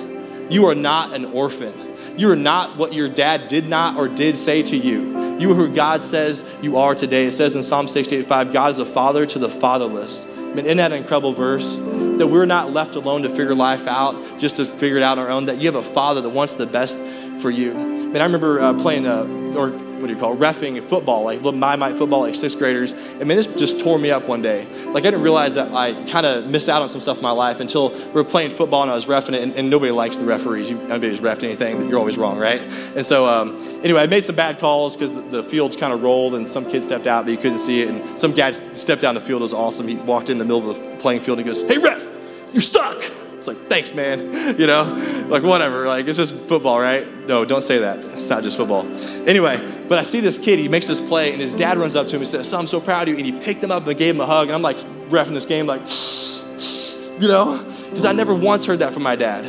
[0.52, 1.74] You are not an orphan.
[2.18, 5.40] You are not what your dad did not or did say to you.
[5.40, 7.26] You are who God says you are today.
[7.26, 10.26] It says in Psalm 68 5, God is a father to the fatherless.
[10.28, 11.78] Man, isn't that incredible verse?
[11.78, 15.26] That we're not left alone to figure life out, just to figure it out on
[15.26, 15.46] our own.
[15.46, 17.00] That you have a father that wants the best
[17.42, 17.74] for you.
[17.74, 19.26] Man, I remember uh, playing, uh,
[19.58, 19.72] or
[20.06, 22.94] what do you call it, refing football, like little my might football, like sixth graders.
[22.94, 24.68] I mean, this just tore me up one day.
[24.86, 27.32] Like I didn't realize that I kind of missed out on some stuff in my
[27.32, 30.18] life until we were playing football and I was refing it, and, and nobody likes
[30.18, 30.70] the referees.
[30.70, 32.62] You, nobody's refed anything, you're always wrong, right?
[32.96, 36.04] And so um, anyway, I made some bad calls because the, the field kind of
[36.04, 37.90] rolled and some kid stepped out, but you couldn't see it.
[37.90, 39.42] And some guy stepped down the field.
[39.42, 39.88] It was awesome.
[39.88, 42.08] He walked in the middle of the playing field and goes, "Hey ref,
[42.54, 43.15] you suck."
[43.48, 44.34] It's like, thanks, man.
[44.56, 45.86] You know, like whatever.
[45.88, 47.06] Like it's just football, right?
[47.28, 47.98] No, don't say that.
[47.98, 48.86] It's not just football.
[49.28, 50.60] Anyway, but I see this kid.
[50.60, 52.68] He makes this play, and his dad runs up to him and says, "Son, I'm
[52.68, 54.48] so proud of you." And he picked him up and gave him a hug.
[54.48, 54.78] And I'm like,
[55.10, 55.82] refing this game, like,
[57.22, 57.58] you know,
[57.90, 59.46] because I never once heard that from my dad.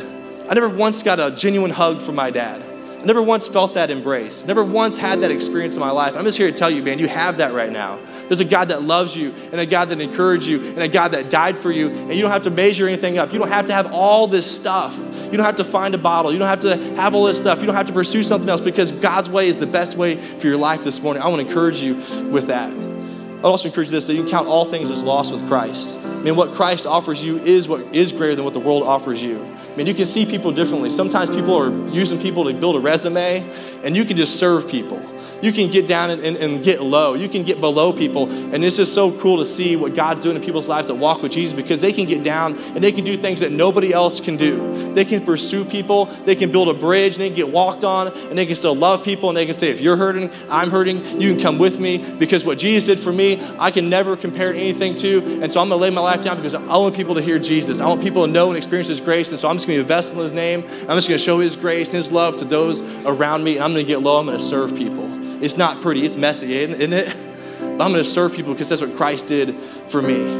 [0.49, 2.61] I never once got a genuine hug from my dad.
[2.99, 4.45] I never once felt that embrace.
[4.45, 6.15] Never once had that experience in my life.
[6.15, 7.99] I'm just here to tell you, man, you have that right now.
[8.27, 11.09] There's a God that loves you, and a God that encouraged you, and a God
[11.09, 13.31] that died for you, and you don't have to measure anything up.
[13.31, 14.97] You don't have to have all this stuff.
[15.25, 16.31] You don't have to find a bottle.
[16.31, 17.59] You don't have to have all this stuff.
[17.59, 20.47] You don't have to pursue something else because God's way is the best way for
[20.47, 21.21] your life this morning.
[21.21, 21.95] I want to encourage you
[22.29, 22.71] with that.
[22.71, 25.99] I also encourage this that you can count all things as lost with Christ.
[26.03, 29.21] I mean, what Christ offers you is what is greater than what the world offers
[29.21, 29.37] you.
[29.39, 30.89] I mean, you can see people differently.
[30.89, 33.47] Sometimes people are using people to build a resume,
[33.83, 34.97] and you can just serve people.
[35.41, 37.13] You can get down and, and, and, get low.
[37.13, 38.29] You can get below people.
[38.53, 41.21] And it's just so cool to see what God's doing in people's lives that walk
[41.21, 44.19] with Jesus because they can get down and they can do things that nobody else
[44.19, 44.93] can do.
[44.93, 48.07] They can pursue people, they can build a bridge, and they can get walked on,
[48.07, 51.21] and they can still love people, and they can say, if you're hurting, I'm hurting,
[51.21, 54.53] you can come with me because what Jesus did for me, I can never compare
[54.53, 55.39] anything to.
[55.41, 57.37] And so I'm going to lay my life down because I want people to hear
[57.37, 57.79] Jesus.
[57.79, 59.29] I want people to know and experience His grace.
[59.29, 60.61] And so I'm just going to invest in His name.
[60.61, 63.63] I'm just going to show His grace and His love to those around me, and
[63.63, 64.19] I'm going to get low.
[64.19, 65.05] I'm going to serve people.
[65.41, 67.15] It's not pretty, it's messy, isn't it?
[67.59, 70.33] But I'm to serve people because that's what Christ did for me.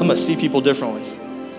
[0.00, 1.06] I'm to see people differently.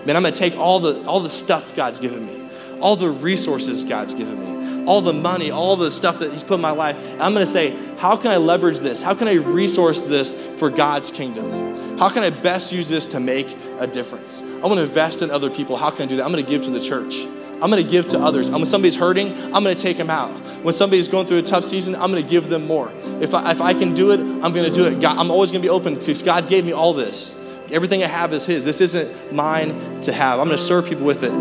[0.06, 2.48] Man, I'm to take all the, all the stuff God's given me,
[2.80, 6.54] all the resources God's given me, all the money, all the stuff that He's put
[6.54, 6.96] in my life.
[7.20, 9.02] I'm to say, how can I leverage this?
[9.02, 11.98] How can I resource this for God's kingdom?
[11.98, 14.42] How can I best use this to make a difference?
[14.42, 15.76] I want to invest in other people.
[15.76, 16.24] How can I do that?
[16.24, 17.14] I'm to give to the church.
[17.62, 18.48] I'm to give to others.
[18.48, 20.30] I'm when somebody's hurting, I'm to take them out.
[20.62, 22.92] When somebody's going through a tough season, I'm going to give them more.
[23.20, 25.00] If I, if I can do it, I'm going to do it.
[25.00, 27.42] God, I'm always going to be open because God gave me all this.
[27.70, 28.64] Everything I have is His.
[28.64, 30.38] This isn't mine to have.
[30.38, 31.32] I'm going to serve people with it.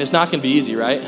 [0.00, 1.00] It's not going to be easy, right?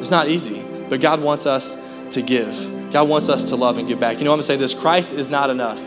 [0.00, 0.62] It's not easy.
[0.88, 2.90] But God wants us to give.
[2.92, 4.18] God wants us to love and give back.
[4.18, 5.80] You know, I'm going to say this Christ is not enough.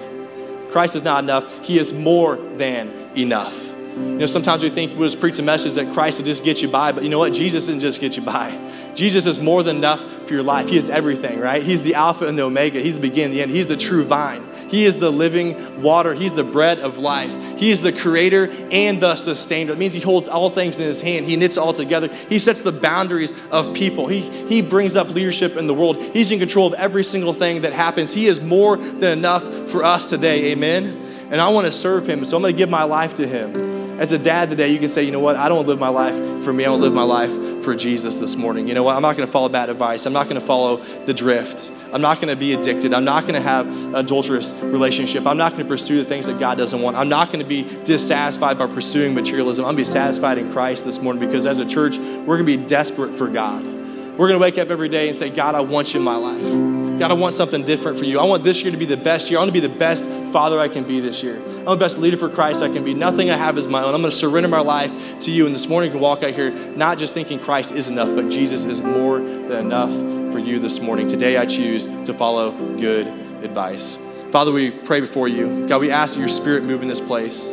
[0.71, 1.65] Christ is not enough.
[1.65, 3.69] He is more than enough.
[3.95, 6.61] You know, sometimes we think we'll just preach a message that Christ will just get
[6.61, 7.33] you by, but you know what?
[7.33, 8.49] Jesus didn't just get you by.
[8.95, 10.69] Jesus is more than enough for your life.
[10.69, 11.61] He is everything, right?
[11.61, 12.79] He's the Alpha and the Omega.
[12.79, 13.51] He's the beginning, the end.
[13.51, 14.43] He's the true vine.
[14.69, 16.13] He is the living water.
[16.13, 17.59] He's the bread of life.
[17.59, 19.73] He is the creator and the sustainer.
[19.73, 21.25] It means he holds all things in his hand.
[21.25, 22.07] He knits all together.
[22.07, 24.07] He sets the boundaries of people.
[24.07, 26.01] He, he brings up leadership in the world.
[26.01, 28.13] He's in control of every single thing that happens.
[28.13, 30.53] He is more than enough for us today.
[30.53, 30.85] Amen.
[31.31, 32.23] And I want to serve him.
[32.23, 34.89] So I'm going to give my life to him as a dad today, you can
[34.89, 35.35] say, you know what?
[35.35, 36.63] I don't live my life for me.
[36.63, 38.67] I don't live my life for Jesus this morning.
[38.67, 38.95] You know what?
[38.95, 40.05] I'm not going to follow bad advice.
[40.05, 41.71] I'm not going to follow the drift.
[41.93, 42.93] I'm not going to be addicted.
[42.93, 45.25] I'm not going to have adulterous relationship.
[45.25, 46.97] I'm not going to pursue the things that God doesn't want.
[46.97, 49.65] I'm not going to be dissatisfied by pursuing materialism.
[49.65, 52.45] I'm going to be satisfied in Christ this morning because as a church, we're going
[52.45, 53.63] to be desperate for God.
[53.63, 56.15] We're going to wake up every day and say, God, I want you in my
[56.15, 56.99] life.
[56.99, 58.19] God, I want something different for you.
[58.19, 59.39] I want this year to be the best year.
[59.39, 61.41] I want to be the best father I can be this year.
[61.61, 62.95] I'm the best leader for Christ I can be.
[62.95, 63.93] Nothing I have is my own.
[63.93, 65.45] I'm going to surrender my life to you.
[65.45, 68.29] And this morning, you can walk out here not just thinking Christ is enough, but
[68.29, 69.91] Jesus is more than enough
[70.33, 71.07] for you this morning.
[71.07, 73.05] Today, I choose to follow good
[73.43, 73.97] advice.
[74.31, 75.67] Father, we pray before you.
[75.67, 77.51] God, we ask that your spirit move in this place.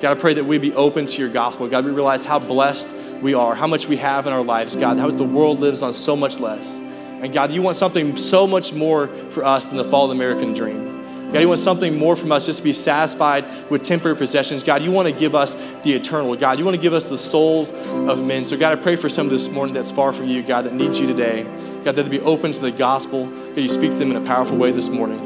[0.00, 1.66] God, I pray that we be open to your gospel.
[1.66, 4.76] God, we realize how blessed we are, how much we have in our lives.
[4.76, 6.78] God, how the world lives on so much less.
[6.78, 10.85] And God, you want something so much more for us than the fallen American dream.
[11.32, 14.62] God, you want something more from us just to be satisfied with temporary possessions.
[14.62, 16.36] God, you want to give us the eternal.
[16.36, 18.44] God, you want to give us the souls of men.
[18.44, 21.00] So, God, I pray for some this morning that's far from you, God, that needs
[21.00, 21.42] you today.
[21.84, 23.26] God, that they be open to the gospel.
[23.26, 25.18] God, you speak to them in a powerful way this morning.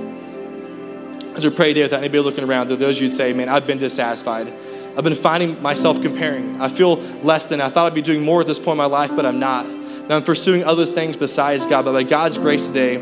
[1.36, 3.78] As we pray today without anybody looking around, there those you'd say, man, I've been
[3.78, 4.52] dissatisfied.
[4.96, 6.60] I've been finding myself comparing.
[6.60, 7.60] I feel less than.
[7.60, 9.66] I thought I'd be doing more at this point in my life, but I'm not.
[9.66, 11.84] Now I'm pursuing other things besides God.
[11.84, 12.96] But by God's grace today,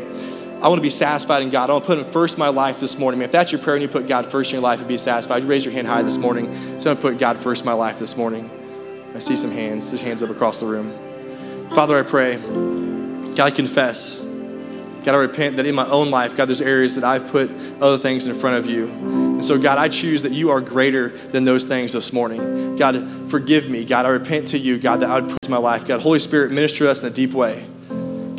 [0.61, 1.69] I want to be satisfied in God.
[1.69, 3.21] I want to put Him first in my life this morning.
[3.21, 5.45] If that's your prayer and you put God first in your life and be satisfied,
[5.45, 6.53] raise your hand high this morning.
[6.79, 8.49] So I'm going to put God first in my life this morning.
[9.15, 9.89] I see some hands.
[9.89, 10.91] There's hands up across the room.
[11.69, 12.35] Father, I pray.
[13.35, 14.19] God, I confess.
[15.05, 17.97] God, I repent that in my own life, God, there's areas that I've put other
[17.97, 18.87] things in front of you.
[18.89, 22.75] And so, God, I choose that you are greater than those things this morning.
[22.75, 22.97] God,
[23.31, 23.85] forgive me.
[23.85, 25.87] God, I repent to you, God, that I would put in my life.
[25.87, 27.65] God, Holy Spirit, minister to us in a deep way.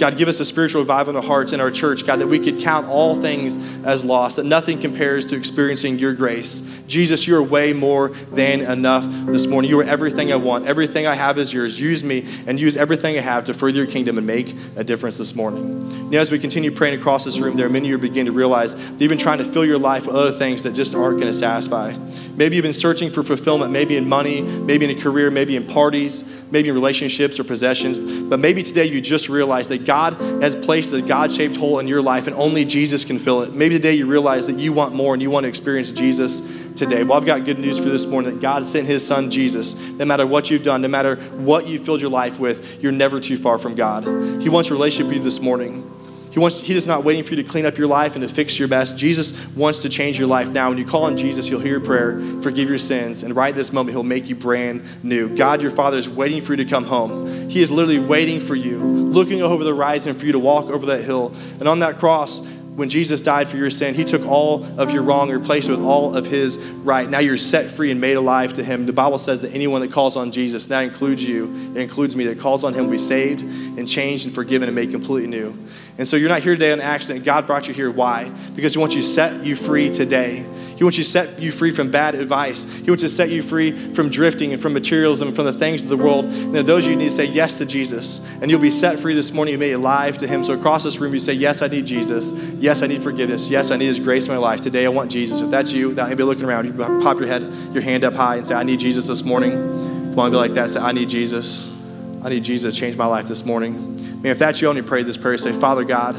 [0.01, 2.39] God, give us a spiritual revival in our hearts in our church, God, that we
[2.39, 6.83] could count all things as lost, that nothing compares to experiencing your grace.
[6.87, 9.71] Jesus, you are way more than enough this morning.
[9.71, 10.67] You are everything I want.
[10.67, 11.79] Everything I have is yours.
[11.79, 15.19] Use me and use everything I have to further your kingdom and make a difference
[15.19, 16.09] this morning.
[16.09, 18.33] Now, as we continue praying across this room, there are many of you begin to
[18.33, 21.19] realize that you've been trying to fill your life with other things that just aren't
[21.21, 21.95] going to satisfy.
[22.37, 25.67] Maybe you've been searching for fulfillment, maybe in money, maybe in a career, maybe in
[25.67, 27.99] parties, maybe in relationships or possessions.
[27.99, 31.89] But maybe today you just realize that God has placed a God shaped hole in
[31.89, 33.55] your life and only Jesus can fill it.
[33.55, 37.05] Maybe today you realize that you want more and you want to experience Jesus today.
[37.05, 39.79] Well, I've got good news for this morning that God sent his son Jesus.
[39.93, 43.21] No matter what you've done, no matter what you filled your life with, you're never
[43.21, 44.05] too far from God.
[44.43, 46.00] He wants a relationship with you this morning.
[46.33, 48.29] He wants he is not waiting for you to clean up your life and to
[48.29, 48.93] fix your mess.
[48.93, 50.69] Jesus wants to change your life now.
[50.69, 53.73] When you call on Jesus, he'll hear your prayer, forgive your sins, and right this
[53.73, 55.37] moment he'll make you brand new.
[55.37, 57.49] God your Father is waiting for you to come home.
[57.49, 60.87] He is literally waiting for you, looking over the horizon for you to walk over
[60.87, 61.35] that hill.
[61.59, 65.03] And on that cross, when Jesus died for your sin, he took all of your
[65.03, 67.11] wrong replaced it with all of his right.
[67.11, 68.87] Now you're set free and made alive to him.
[68.87, 72.25] The Bible says that anyone that calls on Jesus, that includes you, it includes me,
[72.25, 75.53] that calls on him will be saved and changed and forgiven and made completely new.
[76.01, 77.27] And so you're not here today on accident.
[77.27, 77.91] God brought you here.
[77.91, 78.33] Why?
[78.57, 80.47] Because He wants you to set you free today.
[80.75, 82.75] He wants you to set you free from bad advice.
[82.79, 85.83] He wants to set you free from drifting and from materialism and from the things
[85.83, 86.25] of the world.
[86.25, 88.27] And those of you need to say yes to Jesus.
[88.41, 89.53] And you'll be set free this morning.
[89.53, 90.43] You made alive to Him.
[90.43, 92.33] So across this room, you say, Yes, I need Jesus.
[92.55, 93.51] Yes, I need forgiveness.
[93.51, 94.63] Yes, I need His grace in my life.
[94.63, 95.43] Today, I want Jesus.
[95.43, 97.43] If that's you, that anybody looking around, you pop your head,
[97.75, 99.51] your hand up high and say, I need Jesus this morning.
[99.51, 100.71] Come on, be like that.
[100.71, 101.79] Say, I need Jesus.
[102.23, 104.00] I need Jesus to change my life this morning.
[104.23, 105.39] Man, if that's you, only pray this prayer.
[105.39, 106.15] Say, Father God,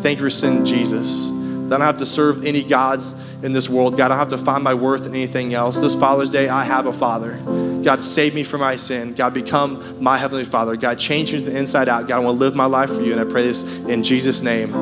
[0.00, 1.30] thank you for sending Jesus.
[1.30, 3.96] I don't have to serve any gods in this world.
[3.96, 5.80] God, I don't have to find my worth in anything else.
[5.80, 7.38] This Father's Day, I have a Father.
[7.84, 9.14] God, save me from my sin.
[9.14, 10.74] God, become my Heavenly Father.
[10.74, 12.08] God, change me from the inside out.
[12.08, 13.12] God, I want to live my life for you.
[13.12, 14.74] And I pray this in Jesus' name.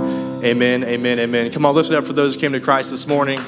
[0.42, 1.52] Amen, amen, amen.
[1.52, 3.40] Come on, lift it up for those who came to Christ this morning.